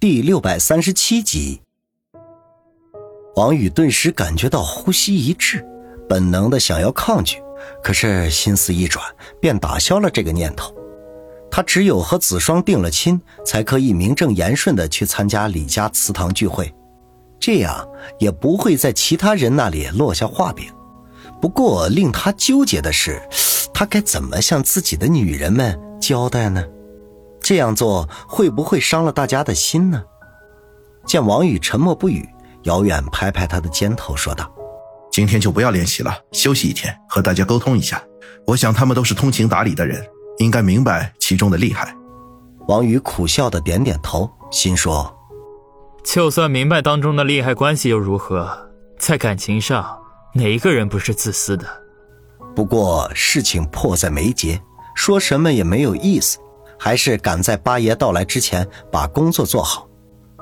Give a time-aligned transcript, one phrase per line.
[0.00, 1.60] 第六百三十七集，
[3.36, 5.62] 王宇顿时感觉到呼吸一滞，
[6.08, 7.36] 本能的想要抗拒，
[7.82, 9.04] 可是心思一转，
[9.42, 10.74] 便打消了这个念头。
[11.50, 16.74] 他只有和子双定了亲，才可以名正言顺的去参加李家祠堂聚会，
[17.38, 17.86] 这样
[18.18, 20.64] 也不会在其他人那里落下话柄。
[21.42, 23.20] 不过令他纠结的是，
[23.74, 26.64] 他该怎么向自己的女人们交代呢？
[27.50, 30.00] 这样做会不会伤了大家的心呢？
[31.04, 32.24] 见王宇沉默不语，
[32.62, 34.48] 姚远拍拍他的肩头，说道
[35.10, 38.00] ：“今天就不要练习了，休息一天，和大家沟通一下。
[38.46, 40.00] 我想他们都是通情达理的人，
[40.38, 41.92] 应该明白其中的厉害。”
[42.68, 45.12] 王宇苦笑的点点头，心说
[46.06, 48.70] ：“就算明白当中的利害关系又如何？
[48.96, 49.98] 在感情上，
[50.34, 51.66] 哪一个人不是自私的？
[52.54, 54.62] 不过事情迫在眉睫，
[54.94, 56.38] 说什么也没有意思。”
[56.82, 59.86] 还是赶在八爷到来之前把工作做好。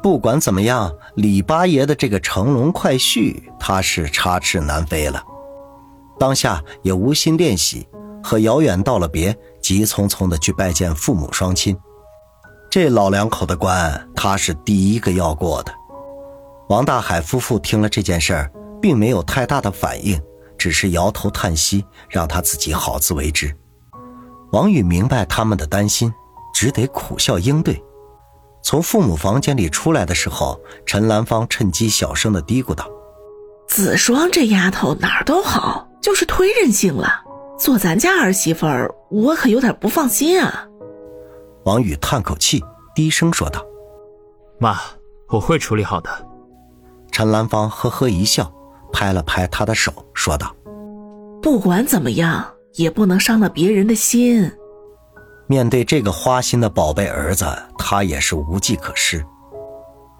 [0.00, 5.20] 不管怎么样，李八爷的这个乘龙快婿，他是插翅难飞了。
[6.20, 7.88] 当下也无心练习，
[8.22, 11.76] 和姚远道了别，急匆匆的去拜见父母双亲。
[12.70, 15.74] 这老两口的关，他是第一个要过的。
[16.68, 20.22] 王大海夫妇听了这件事儿，并没有太大的反应，
[20.56, 23.52] 只是摇头叹息，让他自己好自为之。
[24.52, 26.12] 王宇明白他们的担心。
[26.60, 27.82] 只得苦笑应对。
[28.62, 32.86] 从父母房间里出来的时候，陈兰芳趁机小声的嘀咕道
[33.66, 37.22] ：“子双这丫头哪儿都好，就是忒任性了。
[37.58, 40.68] 做咱家儿媳妇儿，我可有点不放心啊。”
[41.64, 42.62] 王宇叹口气，
[42.94, 43.64] 低声说道
[44.60, 44.78] ：“妈，
[45.30, 46.10] 我会处理好的。”
[47.10, 48.52] 陈兰芳呵呵一笑，
[48.92, 50.54] 拍了拍他的手，说道
[51.40, 54.52] ：“不管怎么样，也不能伤了别人的心。”
[55.50, 57.44] 面对这个花心的宝贝儿子，
[57.76, 59.26] 他也是无计可施。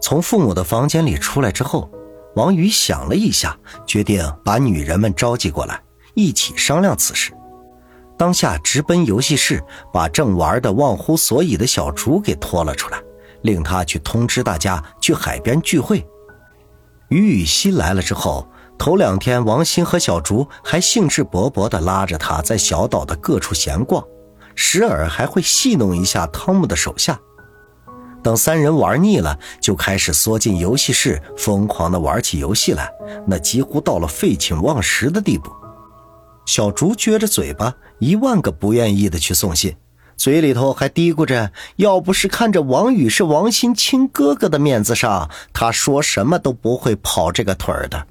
[0.00, 1.90] 从父母的房间里出来之后，
[2.36, 5.82] 王宇想了一下，决定把女人们召集过来，
[6.14, 7.32] 一起商量此事。
[8.16, 9.60] 当下直奔游戏室，
[9.92, 13.02] 把正玩的忘乎所以的小竹给拖了出来，
[13.42, 16.06] 令他去通知大家去海边聚会。
[17.08, 18.46] 于雨欣来了之后，
[18.78, 24.00] 头两天王鑫和小竹还兴致勃勃地拉着他在小岛的各处闲逛。
[24.56, 27.16] 时而还会戏弄一下汤姆的手下。
[28.22, 32.90] 等三人玩腻了，就开始缩进游戏室，疯狂地玩起游戏来，
[33.24, 35.48] 那几乎到了废寝忘食的地步。
[36.44, 39.76] 小竹撅着嘴巴，一万个不愿意的去送信，
[40.16, 48.06] 嘴里头还嘀咕着：“要不是看着王宇是王鑫亲哥哥的面子上，他说什么都不会跑这个腿儿的。”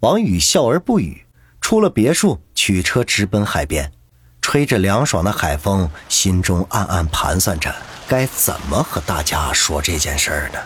[0.00, 1.24] 王宇笑而不语，
[1.60, 3.90] 出了别墅，取车直奔海边。
[4.42, 7.74] 吹着凉爽的海风，心中暗暗盘算着
[8.06, 10.58] 该怎么和大家说这件事儿呢。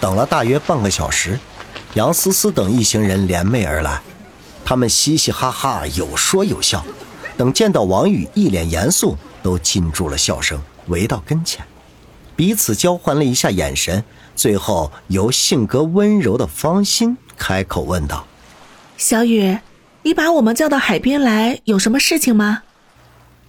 [0.00, 1.38] 等了大约半个小时，
[1.94, 4.02] 杨思思等一行人联袂而来，
[4.64, 6.84] 他们嘻嘻哈哈，有说有笑。
[7.38, 11.64] 等见到王宇一脸严肃，都禁住了笑声，围到跟前，
[12.36, 14.04] 彼此交换了一下眼神，
[14.36, 18.26] 最后由性格温柔的方心开口问道
[18.98, 19.58] ：“小雨，
[20.02, 22.64] 你把我们叫到海边来，有什么事情吗？”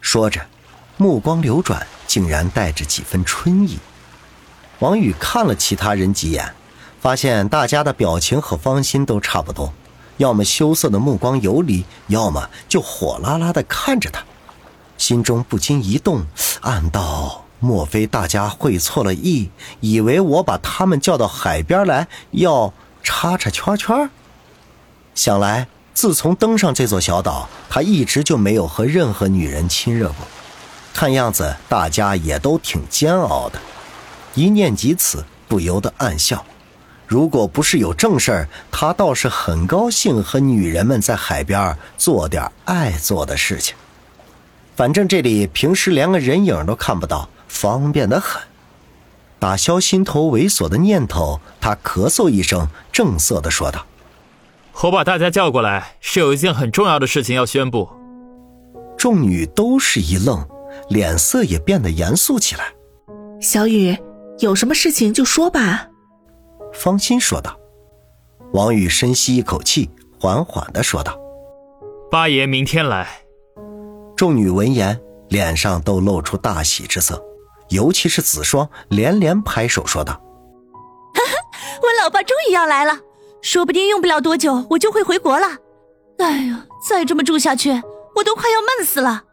[0.02, 0.42] 说着，
[0.98, 3.78] 目光流转，竟然带着几分春意。
[4.80, 6.54] 王宇看了其他人几眼，
[7.00, 9.72] 发现大家的表情和芳心都差不多，
[10.18, 14.24] 要么羞涩的目光游离，要么就火辣辣的看着他。
[14.98, 16.26] 心中不禁一动，
[16.62, 22.74] 暗道：莫非大家会错了意，以为我把他们叫到海边来要
[23.04, 24.10] 插插圈圈？
[25.14, 25.68] 想来。
[26.02, 30.26] 自从登上这座小岛，他一直就没有和任何女人亲热过。
[30.96, 33.60] 看样子大家也都挺煎熬的。
[34.34, 36.44] 一念及此，不由得暗笑。
[37.06, 43.76] 如果不是有正事儿，他倒是很高兴和女人们在海边做点爱做的事情。
[44.76, 48.42] 反正这里平时连个人影都看不到，方便得很。
[49.38, 53.86] 打消心头猥琐的念头，他咳嗽一声，正色地说道。
[54.84, 57.88] 我把大家叫过来，是有一件很重要的事情要宣布。
[58.98, 60.44] 众女都是一愣，
[60.90, 62.74] 脸色也变得严肃起来。
[63.40, 63.96] 小雨，
[64.40, 65.88] 有什么事情就说吧。
[66.74, 67.56] 方心说道。
[68.54, 69.90] 王宇深吸一口气，
[70.20, 71.18] 缓缓的说道
[72.10, 73.08] ：“八爷明天来。”
[74.18, 75.00] 众女闻言，
[75.30, 77.24] 脸上都露出大喜之色，
[77.70, 80.14] 尤其是子双，连连拍手说道
[81.14, 82.98] ：“哈哈，我老爸终于要来了。”
[83.42, 85.48] 说不定用不了多久，我就会回国了。
[86.20, 87.72] 哎呀，再这么住下去，
[88.16, 89.24] 我都快要闷死了。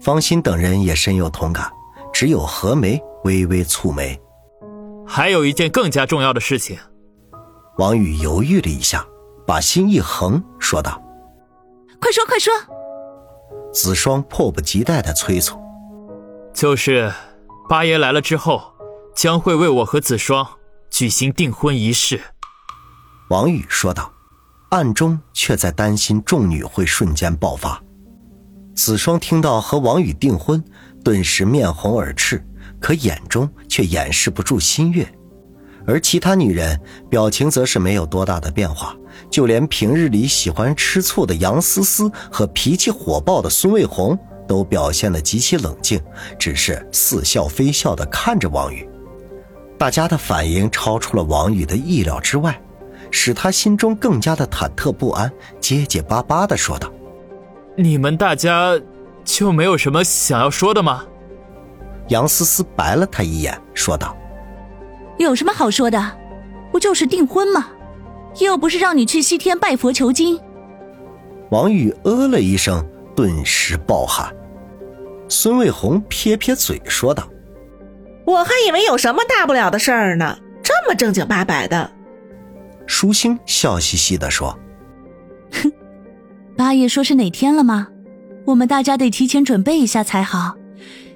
[0.00, 1.70] 方心等人也深有同感，
[2.12, 4.20] 只有何梅微微蹙眉。
[5.06, 6.76] 还有一件更加重要的事情。
[7.78, 9.06] 王宇犹豫了一下，
[9.46, 11.00] 把心一横，说道
[12.00, 12.52] ：“快说，快说！”
[13.72, 15.58] 子双迫不及待的催促
[16.52, 17.12] ：“就是
[17.68, 18.72] 八爷来了之后，
[19.14, 20.46] 将会为我和子双
[20.90, 22.20] 举行订婚仪式。”
[23.28, 24.12] 王宇说道，
[24.68, 27.82] 暗中却在担心众女会瞬间爆发。
[28.74, 30.62] 子双听到和王宇订婚，
[31.02, 32.44] 顿时面红耳赤，
[32.78, 35.06] 可眼中却掩饰不住心悦。
[35.86, 36.78] 而其他女人
[37.08, 38.94] 表情则是没有多大的变化，
[39.30, 45.98] 就连平日里喜欢吃醋的杨思思和脾气火爆的孙卫红都表现得极其冷静，
[46.38, 48.86] 只是似笑非笑地看着王宇。
[49.78, 52.58] 大家的反应超出了王宇的意料之外，
[53.16, 55.30] 使他心中更加的忐忑不安，
[55.60, 56.92] 结结巴巴的说道
[57.78, 58.72] ：“你们大家
[59.24, 61.04] 就没有什么想要说的吗？”
[62.10, 64.16] 杨思思白了他一眼，说道。
[65.16, 66.10] 有什么好说的？
[66.72, 67.68] 不就是订婚吗？
[68.40, 70.38] 又不是让你去西天拜佛求经。
[71.50, 72.84] 王宇呃了一声，
[73.14, 74.34] 顿时暴汗。
[75.28, 77.22] 孙卫红撇撇嘴说道
[78.26, 81.88] ：“我还以为有什么大不了的事儿呢，这么正经八百的。”
[82.86, 84.58] 舒心笑嘻嘻的说
[85.52, 85.72] ：“哼，
[86.56, 87.88] 八爷说是哪天了吗？
[88.44, 90.54] 我们大家得提前准备一下才好，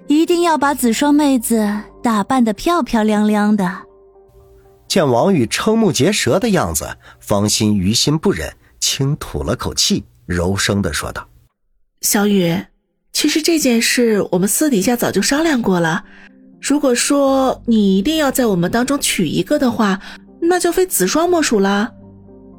[0.07, 3.83] 一定要把子双妹子打扮的漂漂亮亮的。”
[4.89, 8.51] 见王宇瞠目结舌的样子，方心于心不忍，
[8.81, 11.29] 轻吐了口气，柔声的说道
[12.01, 12.59] ：“小雨，
[13.13, 16.05] 其实这件事我们私底下早就商量过了。
[16.61, 20.01] 如果说你一定要在我们当中娶一个的话，
[20.41, 21.93] 那就非子双莫属了。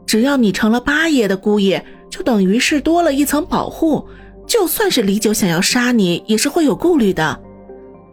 [0.05, 4.07] 只要你成了八爷的姑爷，就等于是多了一层保护。
[4.47, 7.39] 就算是李九想要杀你，也是会有顾虑的。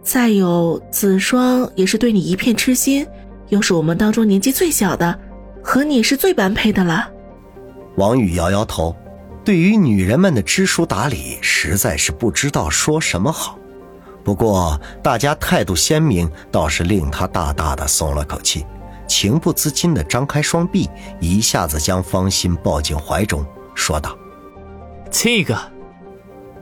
[0.03, 3.07] 再有，子双也是对你一片痴心。”
[3.49, 5.17] 又是我们当中年纪最小的，
[5.63, 7.09] 和你是最般配的了。
[7.97, 8.95] 王宇摇摇头，
[9.45, 13.57] 对于女人们的知书达理，实在是不知道说什么好。
[14.25, 18.67] 不过大家态度鲜明，倒是令他大大的松了口气，
[19.07, 20.89] 情不自禁的张开双臂，
[21.21, 23.45] 一下子将方心抱进怀中，
[23.75, 24.17] 说道
[25.11, 25.57] ：“这个。”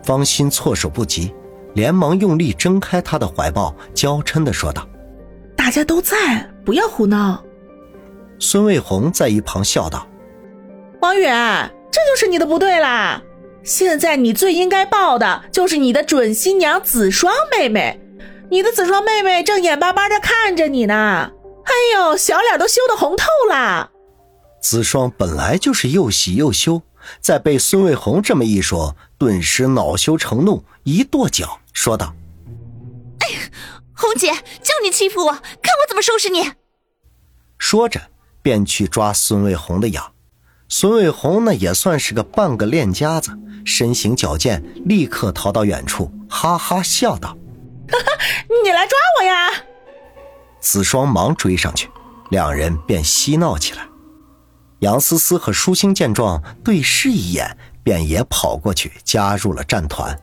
[0.03, 1.35] 方心措手不及，
[1.75, 4.87] 连忙用力挣开他的怀抱，娇嗔的说道。
[5.57, 7.43] 大家都在，不要胡闹。
[8.39, 10.07] 孙卫红在一旁笑道
[11.01, 13.23] ：“王远，这就是你的不对啦！
[13.63, 17.99] 现在你最应该抱的就是你的准新娘子双妹妹，
[18.51, 21.31] 你的子双妹妹正眼巴巴的看着你呢。
[21.65, 23.91] 哎呦，小脸都羞得红透了。”
[24.63, 26.83] 子双本来就是又喜又羞，
[27.21, 32.15] 在被孙卫红这么一说，顿时恼羞成怒，一跺脚说道
[33.21, 33.39] ：“哎呀！”
[33.97, 36.53] 红姐，就你欺负我，看我怎么收拾你！
[37.59, 38.01] 说着，
[38.43, 40.13] 便去抓孙卫红的痒。
[40.69, 43.31] 孙卫红呢，也算是个半个练家子，
[43.65, 47.37] 身形矫健，立刻逃到远处，哈哈笑道
[47.89, 48.13] ：“哈哈，
[48.65, 49.64] 你来抓我呀！”
[50.65, 51.91] 子双忙追上去，
[52.31, 53.87] 两人便嬉闹起来。
[54.79, 60.19] 杨思思和舒心见状，对视一眼，便也跑过去加入了战团。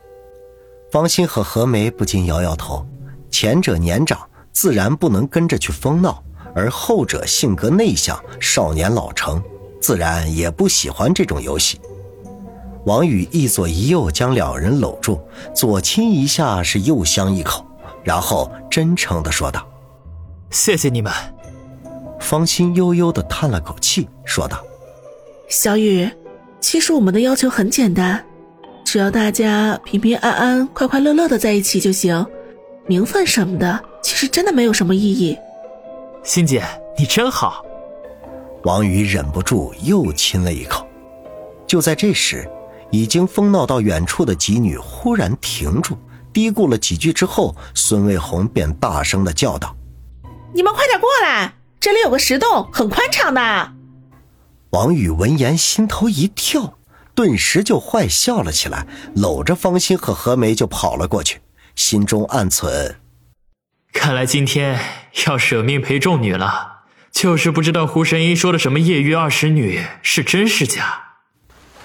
[0.90, 2.84] 方心和何梅不禁摇摇头。
[3.30, 6.22] 前者年长，自然不能跟着去疯闹；
[6.54, 9.40] 而后者性格内向，少年老成，
[9.80, 11.80] 自然也不喜欢这种游戏。
[12.84, 15.20] 王宇一左一右将两人搂住，
[15.54, 17.64] 左亲一下，是右香一口，
[18.02, 19.66] 然后真诚地说道
[20.52, 21.12] ：“谢谢你们。”
[22.20, 24.64] 方心悠悠的叹了口气，说道
[25.48, 26.08] ：“小雨，
[26.60, 28.24] 其实我们的要求很简单，
[28.84, 32.24] 只要大家平平安安、快快乐乐的在一起就行。”
[32.86, 35.38] 名分什么的，其实真的没有什么意义。
[36.24, 36.64] 欣姐，
[36.98, 37.64] 你真好。
[38.64, 40.86] 王宇忍不住又亲了一口。
[41.66, 42.48] 就在这时，
[42.90, 45.96] 已经疯闹到远处的几女忽然停住，
[46.32, 49.74] 嘀咕了几句之后，孙卫红便大声的叫道
[50.54, 53.72] ：“你们快点过来，这里有个石洞，很宽敞的。”
[54.70, 56.78] 王宇闻言心头一跳，
[57.14, 61.40] 顿时就坏笑了起来，搂着方心和何梅就跑了过去。
[61.74, 62.96] 心中暗存：
[63.92, 64.78] 看来今天
[65.26, 66.82] 要舍命陪众女了。
[67.10, 71.00] 就是不知道胡神医说的什么夜遇二十女是真是假。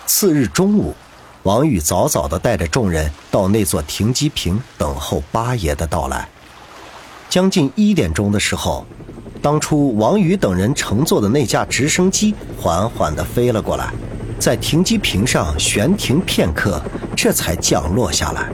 [0.05, 0.95] 次日中午，
[1.43, 6.29] 王宇早早的带着众人到那座停机坪等候八爷的到来。
[7.29, 8.85] 将近一点钟的时候，
[9.41, 13.91] 当初王宇等人乘坐的那架直升机缓缓地飞了过来，
[14.39, 16.81] 在停机坪上悬停片刻，
[17.15, 18.49] 这才降落下来。